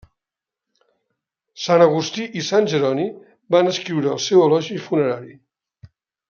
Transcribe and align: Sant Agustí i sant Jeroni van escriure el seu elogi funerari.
Sant 1.65 1.83
Agustí 1.85 2.25
i 2.41 2.43
sant 2.47 2.69
Jeroni 2.73 3.05
van 3.57 3.71
escriure 3.75 4.11
el 4.15 4.23
seu 4.29 4.43
elogi 4.47 4.81
funerari. 4.89 5.37